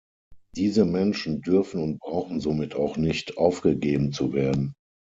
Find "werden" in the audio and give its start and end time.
4.33-4.73